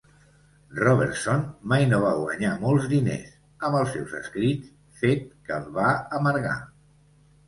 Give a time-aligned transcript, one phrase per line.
[0.77, 1.41] Robertson
[1.73, 3.35] mai no va guanyar molts diners
[3.69, 4.71] amb els seus escrits,
[5.03, 6.55] fet que el va amargar.